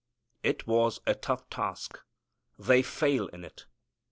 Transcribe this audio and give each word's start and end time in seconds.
It 0.41 0.65
was 0.65 0.99
a 1.05 1.13
tough 1.13 1.47
task. 1.51 1.99
They 2.57 2.81
fail 2.81 3.27
in 3.27 3.45
it. 3.45 3.67